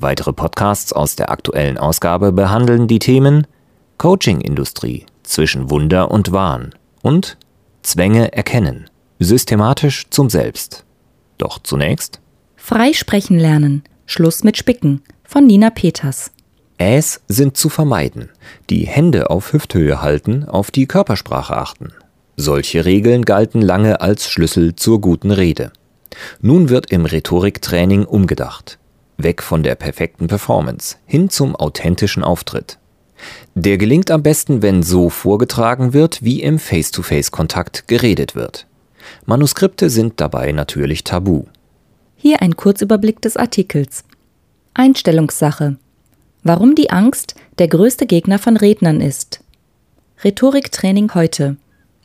[0.00, 3.48] Weitere Podcasts aus der aktuellen Ausgabe behandeln die Themen
[3.96, 7.36] Coaching-Industrie zwischen Wunder und Wahn und
[7.82, 8.88] Zwänge erkennen,
[9.18, 10.84] systematisch zum Selbst.
[11.36, 12.20] Doch zunächst
[12.54, 16.30] Freisprechen lernen, Schluss mit Spicken von Nina Peters.
[16.78, 18.28] Äs sind zu vermeiden,
[18.70, 21.92] die Hände auf Hüfthöhe halten, auf die Körpersprache achten.
[22.36, 25.72] Solche Regeln galten lange als Schlüssel zur guten Rede.
[26.40, 28.77] Nun wird im Rhetoriktraining umgedacht
[29.18, 32.78] weg von der perfekten Performance hin zum authentischen Auftritt.
[33.54, 38.66] Der gelingt am besten, wenn so vorgetragen wird, wie im Face-to-Face-Kontakt geredet wird.
[39.26, 41.44] Manuskripte sind dabei natürlich tabu.
[42.16, 44.04] Hier ein Kurzüberblick des Artikels.
[44.74, 45.76] Einstellungssache.
[46.44, 49.40] Warum die Angst der größte Gegner von Rednern ist.
[50.22, 51.56] Rhetoriktraining heute.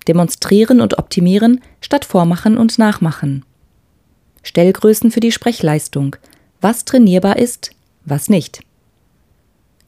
[0.08, 3.46] Demonstrieren und optimieren statt Vormachen und Nachmachen.
[4.42, 6.16] Stellgrößen für die Sprechleistung–
[6.64, 7.72] was trainierbar ist,
[8.06, 8.62] was nicht.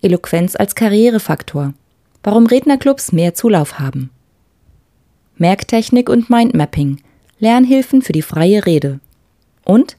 [0.02, 1.74] Eloquenz als Karrierefaktor.
[2.22, 4.10] Warum Rednerclubs mehr Zulauf haben.
[5.38, 7.02] Merktechnik und Mindmapping.
[7.40, 9.00] Lernhilfen für die freie Rede.
[9.64, 9.98] Und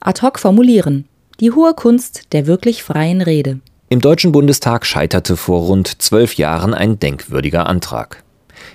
[0.00, 1.06] ad hoc formulieren.
[1.40, 3.60] Die hohe Kunst der wirklich freien Rede.
[3.88, 8.24] Im Deutschen Bundestag scheiterte vor rund zwölf Jahren ein denkwürdiger Antrag.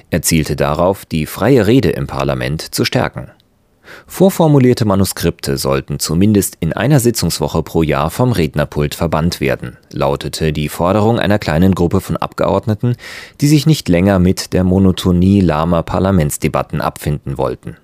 [0.09, 3.31] Er zielte darauf, die freie Rede im Parlament zu stärken.
[4.05, 10.69] Vorformulierte Manuskripte sollten zumindest in einer Sitzungswoche pro Jahr vom Rednerpult verbannt werden, lautete die
[10.69, 12.95] Forderung einer kleinen Gruppe von Abgeordneten,
[13.41, 17.77] die sich nicht länger mit der Monotonie lahmer Parlamentsdebatten abfinden wollten.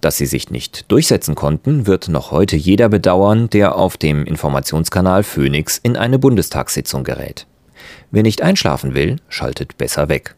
[0.00, 5.22] Dass sie sich nicht durchsetzen konnten, wird noch heute jeder bedauern, der auf dem Informationskanal
[5.22, 7.46] Phoenix in eine Bundestagssitzung gerät.
[8.10, 10.34] Wer nicht einschlafen will, schaltet besser weg.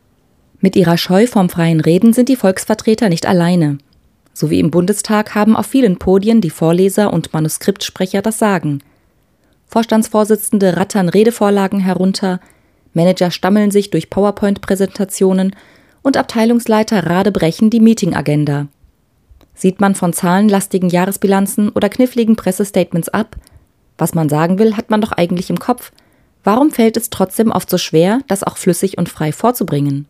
[0.61, 3.79] Mit ihrer Scheu vom freien Reden sind die Volksvertreter nicht alleine.
[4.39, 8.85] So wie im Bundestag haben auf vielen Podien die Vorleser und Manuskriptsprecher das Sagen.
[9.67, 12.39] Vorstandsvorsitzende rattern Redevorlagen herunter,
[12.95, 15.57] Manager stammeln sich durch PowerPoint-Präsentationen
[16.03, 18.69] und Abteilungsleiter radebrechen die Meetingagenda.
[19.55, 23.35] Sieht man von zahlenlastigen Jahresbilanzen oder kniffligen Pressestatements ab?
[23.97, 25.91] Was man sagen will, hat man doch eigentlich im Kopf.
[26.45, 30.07] Warum fällt es trotzdem oft so schwer, das auch flüssig und frei vorzubringen?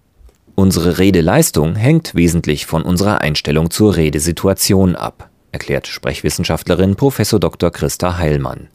[0.58, 7.16] Unsere Redeleistung hängt wesentlich von unserer Einstellung zur Redesituation ab, erklärt Sprechwissenschaftlerin Prof.
[7.16, 7.70] Dr.
[7.70, 8.66] Christa Heilmann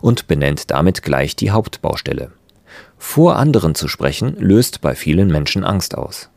[0.00, 2.32] und benennt damit gleich die Hauptbaustelle.
[2.96, 6.28] Vor anderen zu sprechen löst bei vielen Menschen Angst aus.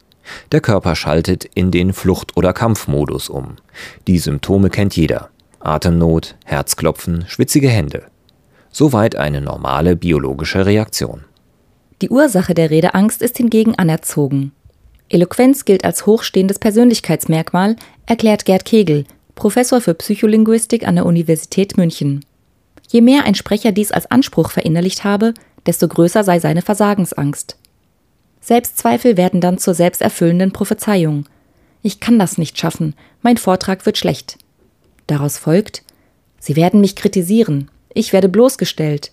[0.51, 3.55] Der Körper schaltet in den Flucht- oder Kampfmodus um.
[4.05, 5.31] Die Symptome kennt jeder.
[5.61, 8.03] Atemnot, Herzklopfen, schwitzige Hände.
[8.69, 11.23] Soweit eine normale biologische Reaktion.
[12.03, 14.51] Die Ursache der Redeangst ist hingegen anerzogen.
[15.11, 19.03] Eloquenz gilt als hochstehendes Persönlichkeitsmerkmal, erklärt Gerd Kegel,
[19.35, 22.23] Professor für Psycholinguistik an der Universität München.
[22.89, 25.33] Je mehr ein Sprecher dies als Anspruch verinnerlicht habe,
[25.65, 27.57] desto größer sei seine Versagensangst.
[28.39, 31.25] Selbstzweifel werden dann zur selbsterfüllenden Prophezeiung.
[31.83, 34.37] Ich kann das nicht schaffen, mein Vortrag wird schlecht.
[35.07, 35.83] Daraus folgt,
[36.39, 39.11] Sie werden mich kritisieren, ich werde bloßgestellt.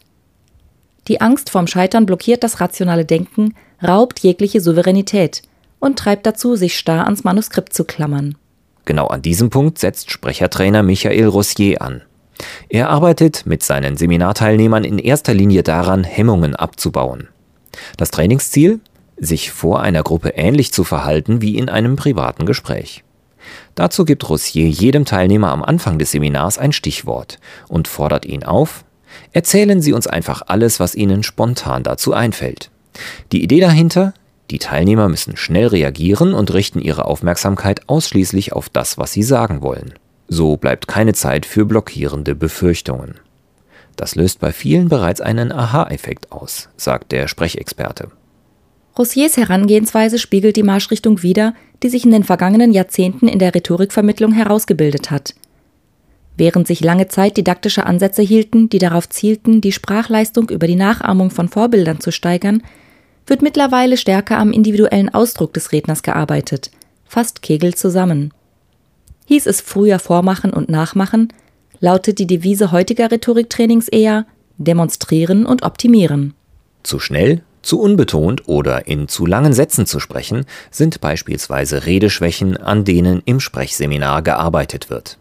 [1.09, 5.43] Die Angst vorm Scheitern blockiert das rationale Denken, raubt jegliche Souveränität,
[5.81, 8.37] und treibt dazu, sich starr ans Manuskript zu klammern.
[8.85, 12.03] Genau an diesem Punkt setzt Sprechertrainer Michael Rossier an.
[12.69, 17.29] Er arbeitet mit seinen Seminarteilnehmern in erster Linie daran, Hemmungen abzubauen.
[17.97, 18.81] Das Trainingsziel?
[19.17, 23.03] Sich vor einer Gruppe ähnlich zu verhalten wie in einem privaten Gespräch.
[23.75, 27.39] Dazu gibt Rossier jedem Teilnehmer am Anfang des Seminars ein Stichwort
[27.69, 28.85] und fordert ihn auf,
[29.33, 32.71] erzählen Sie uns einfach alles, was Ihnen spontan dazu einfällt.
[33.33, 34.15] Die Idee dahinter,
[34.51, 39.63] die Teilnehmer müssen schnell reagieren und richten ihre Aufmerksamkeit ausschließlich auf das, was sie sagen
[39.63, 39.95] wollen.
[40.29, 43.15] So bleibt keine Zeit für blockierende Befürchtungen.
[43.97, 48.09] Das löst bei vielen bereits einen Aha-Effekt aus, sagt der Sprechexperte.
[48.97, 54.33] Rossiers Herangehensweise spiegelt die Marschrichtung wider, die sich in den vergangenen Jahrzehnten in der Rhetorikvermittlung
[54.33, 55.35] herausgebildet hat.
[56.37, 61.31] Während sich lange Zeit didaktische Ansätze hielten, die darauf zielten, die Sprachleistung über die Nachahmung
[61.31, 62.63] von Vorbildern zu steigern,
[63.29, 66.71] wird mittlerweile stärker am individuellen Ausdruck des Redners gearbeitet,
[67.07, 68.33] fast Kegel zusammen.
[69.27, 71.33] Hieß es früher Vormachen und Nachmachen,
[71.81, 74.27] lautet die Devise heutiger Rhetoriktrainings eher
[74.57, 76.35] demonstrieren und optimieren.
[76.83, 82.85] Zu schnell, zu unbetont oder in zu langen Sätzen zu sprechen sind beispielsweise Redeschwächen, an
[82.85, 85.19] denen im Sprechseminar gearbeitet wird.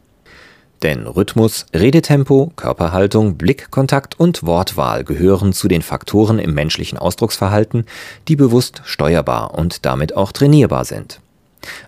[0.84, 7.86] Denn Rhythmus, Redetempo, Körperhaltung, Blickkontakt und Wortwahl gehören zu den Faktoren im menschlichen Ausdrucksverhalten,
[8.28, 11.20] die bewusst steuerbar und damit auch trainierbar sind.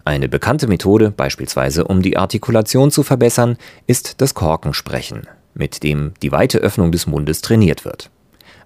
[0.06, 6.32] Eine bekannte Methode, beispielsweise um die Artikulation zu verbessern, ist das Korkensprechen, mit dem die
[6.32, 8.10] weite Öffnung des Mundes trainiert wird.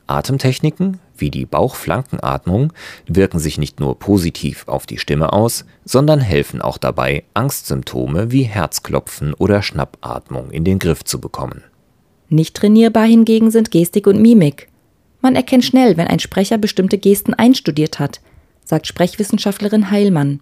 [0.07, 2.73] Atemtechniken wie die Bauchflankenatmung
[3.07, 8.44] wirken sich nicht nur positiv auf die Stimme aus, sondern helfen auch dabei, Angstsymptome wie
[8.44, 11.63] Herzklopfen oder Schnappatmung in den Griff zu bekommen.
[12.29, 14.69] Nicht trainierbar hingegen sind Gestik und Mimik.
[15.21, 18.19] Man erkennt schnell, wenn ein Sprecher bestimmte Gesten einstudiert hat,
[18.65, 20.41] sagt Sprechwissenschaftlerin Heilmann.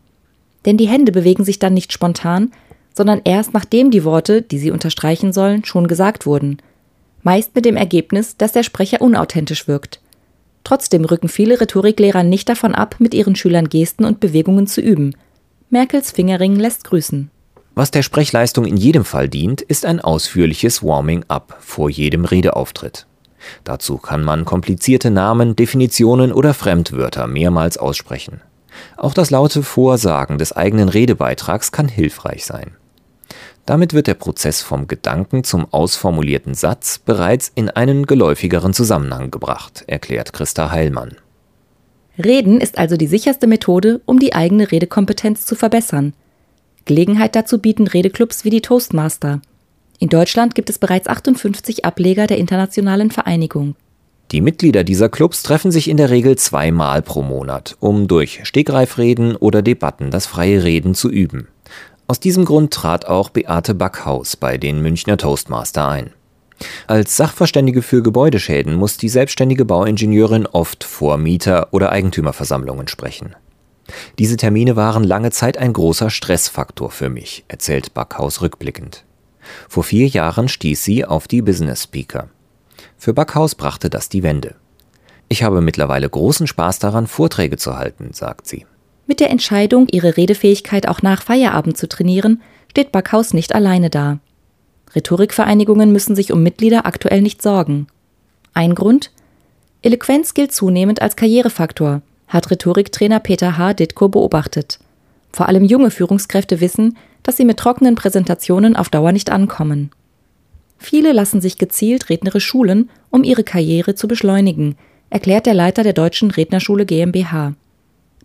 [0.66, 2.52] Denn die Hände bewegen sich dann nicht spontan,
[2.96, 6.58] sondern erst nachdem die Worte, die sie unterstreichen sollen, schon gesagt wurden–
[7.24, 10.00] meist mit dem Ergebnis, dass der Sprecher unauthentisch wirkt.
[10.64, 15.16] Trotzdem rücken viele Rhetoriklehrer nicht davon ab, mit ihren Schülern Gesten und Bewegungen zu üben.
[15.70, 17.32] Merkels Fingerring lässt grüßen.
[17.74, 23.08] Was der Sprechleistung in jedem Fall dient, ist ein ausführliches Warming-up vor jedem Redeauftritt.
[23.64, 28.42] Dazu kann man komplizierte Namen, Definitionen oder Fremdwörter mehrmals aussprechen.
[28.98, 32.76] Auch das laute Vorsagen des eigenen Redebeitrags kann hilfreich sein.
[33.72, 39.86] Damit wird der Prozess vom Gedanken zum ausformulierten Satz bereits in einen geläufigeren Zusammenhang gebracht,
[39.88, 41.16] erklärt Christa Heilmann.
[42.22, 46.12] Reden ist also die sicherste Methode, um die eigene Redekompetenz zu verbessern.
[46.84, 49.40] Gelegenheit dazu bieten Redeclubs wie die Toastmaster.
[50.00, 53.76] In Deutschland gibt es bereits 58 Ableger der internationalen Vereinigung.
[54.34, 59.38] Die Mitglieder dieser Clubs treffen sich in der Regel zweimal pro Monat, um durch Stegreifreden
[59.38, 61.48] oder Debatten das freie Reden zu üben.
[62.12, 66.12] Aus diesem Grund trat auch Beate Backhaus bei den Münchner Toastmaster ein.
[66.86, 73.38] Als Sachverständige für Gebäudeschäden muss die selbstständige Bauingenieurin oft vor Mieter- oder Eigentümerversammlungen sprechen.
[74.20, 79.06] Diese Termine waren lange Zeit ein großer Stressfaktor für mich, erzählt Backhaus rückblickend.
[79.70, 82.28] Vor vier Jahren stieß sie auf die Business Speaker.
[82.98, 84.56] Für Backhaus brachte das die Wende.
[85.30, 88.66] Ich habe mittlerweile großen Spaß daran, Vorträge zu halten, sagt sie.
[89.08, 94.20] Mit der Entscheidung, ihre Redefähigkeit auch nach Feierabend zu trainieren, steht Backhaus nicht alleine da.
[94.96, 97.88] Rhetorikvereinigungen müssen sich um Mitglieder aktuell nicht sorgen.
[98.54, 99.12] Ein Grund?
[99.82, 103.74] Eloquenz gilt zunehmend als Karrierefaktor, hat Rhetoriktrainer Peter H.
[103.74, 104.80] Ditko beobachtet.
[105.32, 109.92] Vor allem junge Führungskräfte wissen, dass sie mit trockenen Präsentationen auf Dauer nicht ankommen.
[110.78, 114.76] Viele lassen sich gezielt rednerisch schulen, um ihre Karriere zu beschleunigen,
[115.10, 117.54] erklärt der Leiter der Deutschen Rednerschule GmbH.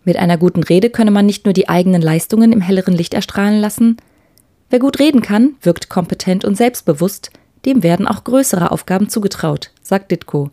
[0.07, 3.59] Mit einer guten Rede könne man nicht nur die eigenen Leistungen im helleren Licht erstrahlen
[3.59, 3.97] lassen.
[4.69, 7.29] Wer gut reden kann, wirkt kompetent und selbstbewusst,
[7.65, 10.49] dem werden auch größere Aufgaben zugetraut, sagt Ditko.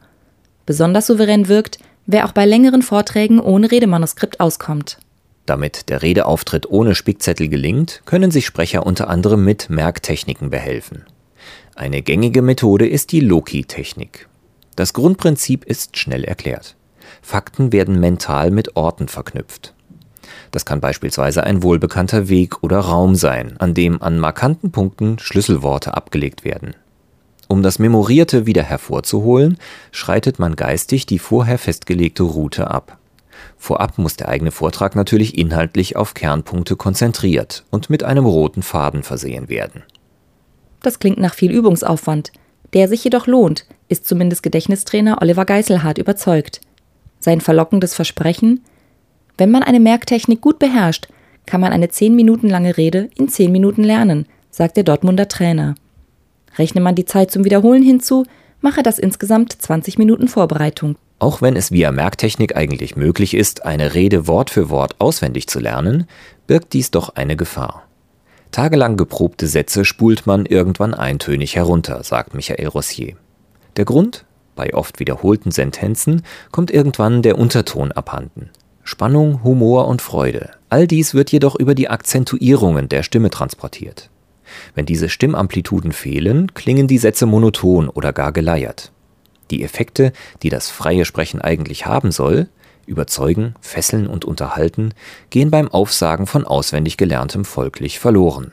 [0.66, 4.98] Besonders souverän wirkt, wer auch bei längeren Vorträgen ohne Redemanuskript auskommt.
[5.46, 11.04] Damit der Redeauftritt ohne Spickzettel gelingt, können sich Sprecher unter anderem mit Merktechniken behelfen.
[11.76, 14.28] Eine gängige Methode ist die Loki-Technik.
[14.74, 16.74] Das Grundprinzip ist schnell erklärt.
[17.24, 19.72] Fakten werden mental mit Orten verknüpft.
[20.50, 25.96] Das kann beispielsweise ein wohlbekannter Weg oder Raum sein, an dem an markanten Punkten Schlüsselworte
[25.96, 26.76] abgelegt werden.
[27.48, 29.56] Um das Memorierte wieder hervorzuholen,
[29.90, 32.98] schreitet man geistig die vorher festgelegte Route ab.
[33.56, 39.02] Vorab muss der eigene Vortrag natürlich inhaltlich auf Kernpunkte konzentriert und mit einem roten Faden
[39.02, 39.82] versehen werden.
[40.82, 42.32] Das klingt nach viel Übungsaufwand,
[42.74, 46.60] der sich jedoch lohnt, ist zumindest Gedächtnistrainer Oliver Geiselhardt überzeugt
[47.24, 48.60] sein verlockendes Versprechen,
[49.38, 51.08] wenn man eine Merktechnik gut beherrscht,
[51.46, 55.74] kann man eine zehn Minuten lange Rede in zehn Minuten lernen, sagt der Dortmunder Trainer.
[56.58, 58.24] Rechne man die Zeit zum Wiederholen hinzu,
[58.60, 60.96] mache das insgesamt 20 Minuten Vorbereitung.
[61.18, 65.60] Auch wenn es via Merktechnik eigentlich möglich ist, eine Rede Wort für Wort auswendig zu
[65.60, 66.06] lernen,
[66.46, 67.84] birgt dies doch eine Gefahr.
[68.50, 73.16] Tagelang geprobte Sätze spult man irgendwann eintönig herunter, sagt Michael Rossier.
[73.76, 74.26] Der Grund?
[74.54, 78.50] Bei oft wiederholten Sentenzen kommt irgendwann der Unterton abhanden.
[78.84, 80.50] Spannung, Humor und Freude.
[80.68, 84.10] All dies wird jedoch über die Akzentuierungen der Stimme transportiert.
[84.74, 88.92] Wenn diese Stimmamplituden fehlen, klingen die Sätze monoton oder gar geleiert.
[89.50, 92.48] Die Effekte, die das freie Sprechen eigentlich haben soll,
[92.86, 94.92] überzeugen, fesseln und unterhalten,
[95.30, 98.52] gehen beim Aufsagen von auswendig gelerntem folglich verloren.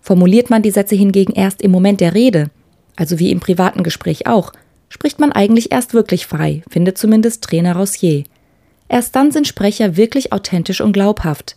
[0.00, 2.50] Formuliert man die Sätze hingegen erst im Moment der Rede,
[2.96, 4.52] also wie im privaten Gespräch auch,
[4.88, 8.24] spricht man eigentlich erst wirklich frei, findet zumindest Trainer Rossier.
[8.88, 11.56] Erst dann sind Sprecher wirklich authentisch und glaubhaft.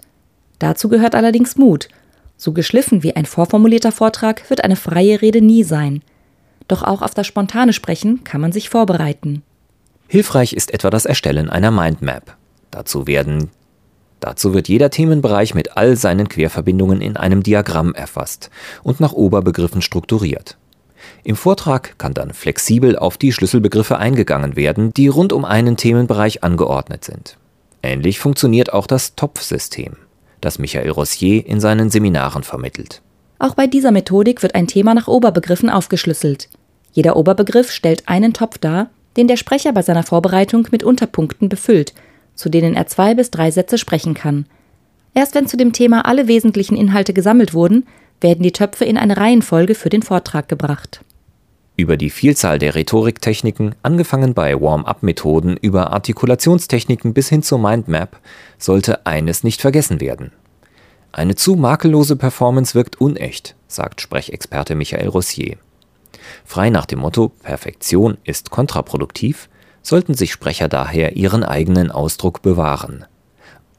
[0.58, 1.90] Dazu gehört allerdings Mut.
[2.38, 6.02] So geschliffen wie ein vorformulierter Vortrag wird eine freie Rede nie sein.
[6.68, 9.44] Doch auch auf das spontane Sprechen kann man sich vorbereiten.
[10.08, 12.36] Hilfreich ist etwa das Erstellen einer Mindmap.
[12.72, 13.50] Dazu werden
[14.20, 18.50] Dazu wird jeder Themenbereich mit all seinen Querverbindungen in einem Diagramm erfasst
[18.84, 20.58] und nach Oberbegriffen strukturiert.
[21.24, 26.44] Im Vortrag kann dann flexibel auf die Schlüsselbegriffe eingegangen werden, die rund um einen Themenbereich
[26.44, 27.38] angeordnet sind.
[27.82, 29.98] Ähnlich funktioniert auch das Topfsystem,
[30.42, 33.02] das Michael Rossier in seinen Seminaren vermittelt.
[33.40, 36.50] Auch bei dieser Methodik wird ein Thema nach Oberbegriffen aufgeschlüsselt.
[36.92, 41.94] Jeder Oberbegriff stellt einen Topf dar, den der Sprecher bei seiner Vorbereitung mit Unterpunkten befüllt,
[42.36, 44.46] zu denen er zwei bis drei Sätze sprechen kann.
[45.14, 47.88] Erst wenn zu dem Thema alle wesentlichen Inhalte gesammelt wurden,
[48.22, 51.02] werden die Töpfe in eine Reihenfolge für den Vortrag gebracht.
[51.76, 58.20] Über die Vielzahl der Rhetoriktechniken, angefangen bei Warm-up-Methoden über Artikulationstechniken bis hin zur Mindmap,
[58.58, 60.32] sollte eines nicht vergessen werden.
[61.14, 65.58] Eine zu makellose Performance wirkt unecht, sagt Sprechexperte Michael Rossier.
[66.44, 69.50] Frei nach dem Motto Perfektion ist kontraproduktiv,
[69.82, 73.06] sollten sich Sprecher daher ihren eigenen Ausdruck bewahren.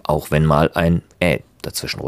[0.02, 2.00] Auch wenn mal ein Ä dazwischen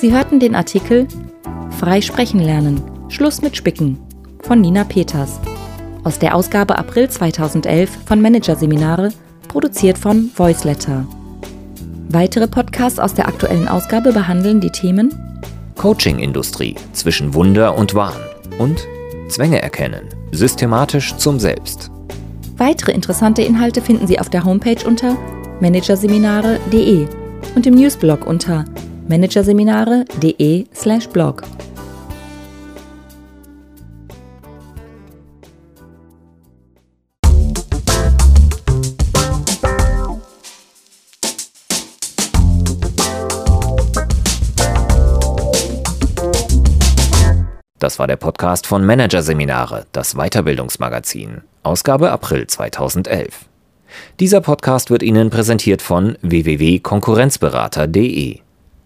[0.00, 1.06] Sie hörten den Artikel
[1.78, 2.80] Frei sprechen lernen.
[3.10, 3.98] Schluss mit Spicken
[4.40, 5.38] von Nina Peters
[6.04, 9.10] aus der Ausgabe April 2011 von Managerseminare,
[9.48, 11.06] produziert von Voiceletter.
[12.08, 15.14] Weitere Podcasts aus der aktuellen Ausgabe behandeln die Themen
[15.76, 18.16] Coaching-Industrie zwischen Wunder und Wahn
[18.58, 18.80] und
[19.28, 21.90] Zwänge erkennen, systematisch zum Selbst.
[22.56, 25.14] Weitere interessante Inhalte finden Sie auf der Homepage unter
[25.60, 27.06] managerseminare.de
[27.54, 28.64] und im Newsblog unter
[29.10, 31.42] managerseminare.de/blog.
[47.80, 53.46] Das war der Podcast von Managerseminare, das Weiterbildungsmagazin, Ausgabe April 2011.
[54.20, 58.38] Dieser Podcast wird Ihnen präsentiert von www.konkurrenzberater.de.